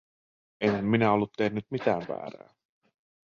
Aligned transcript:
Enhän 0.61 0.85
minä 0.85 1.11
ollut 1.11 1.33
tehnyt 1.37 1.65
mitään 1.71 2.05
väärää? 2.07 2.53